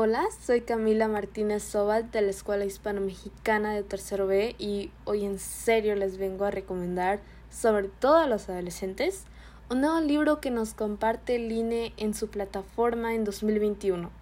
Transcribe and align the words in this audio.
Hola, 0.00 0.28
soy 0.40 0.60
Camila 0.60 1.08
Martínez 1.08 1.64
Sobal 1.64 2.08
de 2.12 2.22
la 2.22 2.30
Escuela 2.30 2.64
Hispano-Mexicana 2.64 3.74
de 3.74 3.82
Tercero 3.82 4.28
B 4.28 4.54
y 4.56 4.92
hoy 5.04 5.24
en 5.24 5.40
serio 5.40 5.96
les 5.96 6.18
vengo 6.18 6.44
a 6.44 6.52
recomendar, 6.52 7.18
sobre 7.50 7.88
todo 7.88 8.14
a 8.18 8.28
los 8.28 8.48
adolescentes, 8.48 9.24
un 9.68 9.80
nuevo 9.80 9.98
libro 9.98 10.40
que 10.40 10.52
nos 10.52 10.72
comparte 10.72 11.34
el 11.34 11.50
INE 11.50 11.94
en 11.96 12.14
su 12.14 12.28
plataforma 12.28 13.12
en 13.16 13.24
2021, 13.24 14.12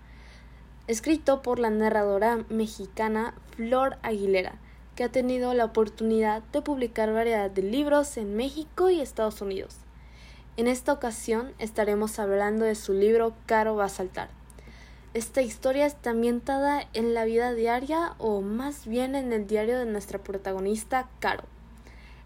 escrito 0.87 1.43
por 1.43 1.59
la 1.59 1.69
narradora 1.69 2.47
mexicana 2.49 3.35
Flor 3.55 3.99
Aguilera, 4.03 4.55
que 4.95 5.05
ha 5.05 5.13
tenido 5.13 5.53
la 5.53 5.67
oportunidad 5.67 6.43
de 6.55 6.63
publicar 6.63 7.13
variedad 7.13 7.51
de 7.51 7.61
libros 7.61 8.17
en 8.17 8.35
México 8.35 8.89
y 8.89 9.03
Estados 9.03 9.43
Unidos. 9.43 9.77
En 10.57 10.69
esta 10.69 10.95
ocasión 10.95 11.53
estaremos 11.59 12.19
hablando 12.19 12.65
de 12.65 12.77
su 12.77 12.95
libro 12.95 13.35
Caro 13.45 13.77
va 13.77 13.85
a 13.85 13.91
saltar 13.91 14.46
esta 15.17 15.41
historia 15.41 15.87
está 15.87 16.11
ambientada 16.11 16.87
en 16.93 17.15
la 17.15 17.25
vida 17.25 17.55
diaria 17.55 18.13
o 18.19 18.43
más 18.43 18.87
bien 18.87 19.15
en 19.15 19.33
el 19.33 19.47
diario 19.47 19.79
de 19.79 19.87
nuestra 19.87 20.19
protagonista, 20.19 21.09
Caro. 21.21 21.45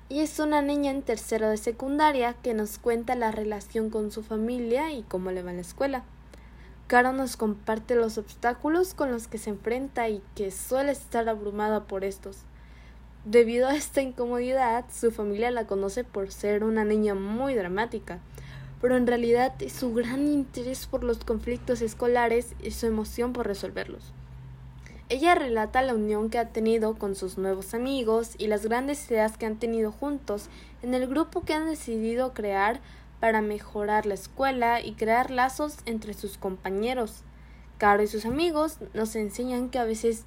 Y 0.08 0.18
es 0.22 0.40
una 0.40 0.60
niña 0.60 0.90
en 0.90 1.02
tercero 1.02 1.48
de 1.50 1.56
secundaria 1.56 2.34
que 2.42 2.52
nos 2.52 2.78
cuenta 2.78 3.14
la 3.14 3.30
relación 3.30 3.90
con 3.90 4.10
su 4.10 4.24
familia 4.24 4.92
y 4.92 5.04
cómo 5.04 5.30
le 5.30 5.44
va 5.44 5.50
en 5.50 5.58
la 5.58 5.62
escuela. 5.62 6.02
Caro 6.88 7.12
nos 7.12 7.36
comparte 7.36 7.94
los 7.94 8.18
obstáculos 8.18 8.92
con 8.92 9.12
los 9.12 9.28
que 9.28 9.38
se 9.38 9.50
enfrenta 9.50 10.08
y 10.08 10.20
que 10.34 10.50
suele 10.50 10.90
estar 10.90 11.28
abrumada 11.28 11.84
por 11.84 12.02
estos. 12.02 12.38
Debido 13.24 13.68
a 13.68 13.76
esta 13.76 14.02
incomodidad, 14.02 14.84
su 14.92 15.12
familia 15.12 15.52
la 15.52 15.68
conoce 15.68 16.02
por 16.02 16.32
ser 16.32 16.64
una 16.64 16.84
niña 16.84 17.14
muy 17.14 17.54
dramática, 17.54 18.18
pero 18.80 18.96
en 18.96 19.06
realidad 19.06 19.54
su 19.68 19.92
gran 19.92 20.26
interés 20.26 20.86
por 20.86 21.04
los 21.04 21.18
conflictos 21.24 21.82
escolares 21.82 22.54
y 22.62 22.70
su 22.70 22.86
emoción 22.86 23.32
por 23.32 23.46
resolverlos. 23.46 24.12
Ella 25.08 25.34
relata 25.34 25.82
la 25.82 25.94
unión 25.94 26.30
que 26.30 26.38
ha 26.38 26.50
tenido 26.50 26.94
con 26.94 27.16
sus 27.16 27.36
nuevos 27.36 27.74
amigos 27.74 28.36
y 28.38 28.46
las 28.46 28.64
grandes 28.64 29.10
ideas 29.10 29.36
que 29.36 29.44
han 29.44 29.56
tenido 29.56 29.90
juntos 29.90 30.48
en 30.82 30.94
el 30.94 31.08
grupo 31.08 31.42
que 31.42 31.52
han 31.52 31.66
decidido 31.66 32.32
crear 32.32 32.80
para 33.18 33.42
mejorar 33.42 34.06
la 34.06 34.14
escuela 34.14 34.80
y 34.80 34.92
crear 34.92 35.30
lazos 35.30 35.78
entre 35.84 36.14
sus 36.14 36.38
compañeros. 36.38 37.22
Caro 37.76 38.02
y 38.02 38.06
sus 38.06 38.24
amigos 38.24 38.78
nos 38.94 39.16
enseñan 39.16 39.68
que 39.68 39.78
a 39.78 39.84
veces 39.84 40.24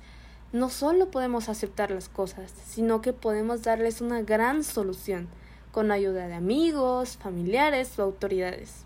no 0.51 0.69
solo 0.69 1.09
podemos 1.09 1.49
aceptar 1.49 1.89
las 1.89 2.09
cosas, 2.09 2.51
sino 2.65 3.01
que 3.01 3.13
podemos 3.13 3.63
darles 3.63 4.01
una 4.01 4.21
gran 4.21 4.63
solución 4.63 5.27
con 5.73 5.91
ayuda 5.91 6.27
de 6.27 6.35
amigos, 6.35 7.17
familiares 7.17 7.97
o 7.97 8.03
autoridades. 8.03 8.85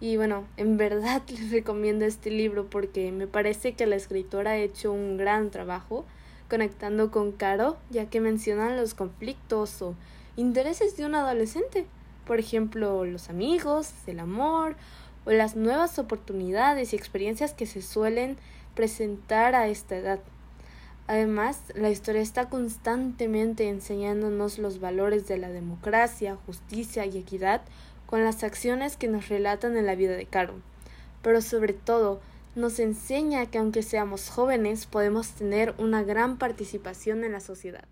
Y 0.00 0.16
bueno, 0.16 0.44
en 0.56 0.76
verdad 0.76 1.22
les 1.28 1.50
recomiendo 1.50 2.04
este 2.04 2.30
libro 2.30 2.70
porque 2.70 3.10
me 3.10 3.26
parece 3.26 3.74
que 3.74 3.84
la 3.86 3.96
escritora 3.96 4.52
ha 4.52 4.56
hecho 4.56 4.92
un 4.92 5.16
gran 5.16 5.50
trabajo 5.50 6.06
conectando 6.48 7.10
con 7.10 7.32
Caro, 7.32 7.76
ya 7.90 8.06
que 8.06 8.20
mencionan 8.20 8.76
los 8.76 8.94
conflictos 8.94 9.82
o 9.82 9.96
intereses 10.36 10.96
de 10.96 11.04
un 11.04 11.16
adolescente, 11.16 11.84
por 12.26 12.38
ejemplo, 12.38 13.04
los 13.04 13.28
amigos, 13.28 13.90
el 14.06 14.20
amor 14.20 14.76
o 15.24 15.32
las 15.32 15.56
nuevas 15.56 15.98
oportunidades 15.98 16.92
y 16.92 16.96
experiencias 16.96 17.54
que 17.54 17.66
se 17.66 17.82
suelen 17.82 18.36
presentar 18.76 19.56
a 19.56 19.66
esta 19.66 19.96
edad. 19.96 20.20
Además, 21.06 21.60
la 21.74 21.90
historia 21.90 22.22
está 22.22 22.48
constantemente 22.48 23.68
enseñándonos 23.68 24.58
los 24.58 24.80
valores 24.80 25.28
de 25.28 25.36
la 25.36 25.50
democracia, 25.50 26.36
justicia 26.46 27.04
y 27.04 27.18
equidad 27.18 27.60
con 28.06 28.24
las 28.24 28.42
acciones 28.42 28.96
que 28.96 29.08
nos 29.08 29.28
relatan 29.28 29.76
en 29.76 29.86
la 29.86 29.96
vida 29.96 30.16
de 30.16 30.26
Caro. 30.26 30.54
Pero 31.22 31.42
sobre 31.42 31.74
todo, 31.74 32.20
nos 32.54 32.78
enseña 32.78 33.46
que 33.46 33.58
aunque 33.58 33.82
seamos 33.82 34.30
jóvenes, 34.30 34.86
podemos 34.86 35.28
tener 35.30 35.74
una 35.78 36.02
gran 36.02 36.38
participación 36.38 37.24
en 37.24 37.32
la 37.32 37.40
sociedad. 37.40 37.84